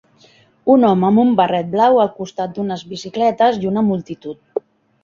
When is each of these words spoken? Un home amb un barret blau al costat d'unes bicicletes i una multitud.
Un 0.75 0.87
home 0.87 1.05
amb 1.09 1.21
un 1.25 1.35
barret 1.41 1.69
blau 1.75 2.01
al 2.05 2.11
costat 2.17 2.57
d'unes 2.57 2.87
bicicletes 2.95 3.63
i 3.65 3.71
una 3.75 3.87
multitud. 3.93 4.65